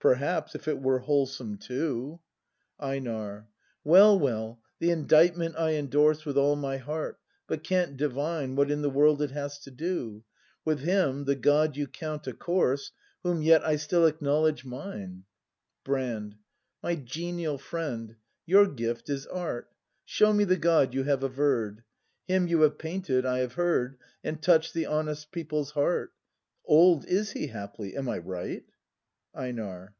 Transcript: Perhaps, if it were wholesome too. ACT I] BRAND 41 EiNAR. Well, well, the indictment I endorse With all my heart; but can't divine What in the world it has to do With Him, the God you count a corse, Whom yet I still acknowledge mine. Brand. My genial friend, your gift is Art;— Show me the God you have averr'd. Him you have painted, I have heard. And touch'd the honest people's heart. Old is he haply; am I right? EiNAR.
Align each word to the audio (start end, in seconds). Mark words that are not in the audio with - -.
Perhaps, 0.00 0.54
if 0.54 0.68
it 0.68 0.82
were 0.82 0.98
wholesome 0.98 1.56
too. 1.56 2.20
ACT 2.78 2.78
I] 2.78 2.84
BRAND 3.00 3.04
41 3.06 3.16
EiNAR. 3.16 3.48
Well, 3.84 4.18
well, 4.18 4.60
the 4.78 4.90
indictment 4.90 5.56
I 5.56 5.76
endorse 5.76 6.26
With 6.26 6.36
all 6.36 6.56
my 6.56 6.76
heart; 6.76 7.18
but 7.46 7.64
can't 7.64 7.96
divine 7.96 8.54
What 8.54 8.70
in 8.70 8.82
the 8.82 8.90
world 8.90 9.22
it 9.22 9.30
has 9.30 9.58
to 9.60 9.70
do 9.70 10.22
With 10.62 10.80
Him, 10.80 11.24
the 11.24 11.34
God 11.34 11.78
you 11.78 11.86
count 11.86 12.26
a 12.26 12.34
corse, 12.34 12.92
Whom 13.22 13.40
yet 13.40 13.64
I 13.64 13.76
still 13.76 14.04
acknowledge 14.04 14.62
mine. 14.62 15.24
Brand. 15.84 16.36
My 16.82 16.96
genial 16.96 17.56
friend, 17.56 18.16
your 18.44 18.66
gift 18.66 19.08
is 19.08 19.26
Art;— 19.28 19.70
Show 20.04 20.34
me 20.34 20.44
the 20.44 20.58
God 20.58 20.92
you 20.92 21.04
have 21.04 21.20
averr'd. 21.24 21.82
Him 22.28 22.46
you 22.46 22.60
have 22.60 22.76
painted, 22.76 23.24
I 23.24 23.38
have 23.38 23.54
heard. 23.54 23.96
And 24.22 24.42
touch'd 24.42 24.74
the 24.74 24.84
honest 24.84 25.32
people's 25.32 25.70
heart. 25.70 26.12
Old 26.66 27.06
is 27.06 27.30
he 27.30 27.46
haply; 27.46 27.96
am 27.96 28.06
I 28.10 28.18
right? 28.18 28.64
EiNAR. 29.36 29.96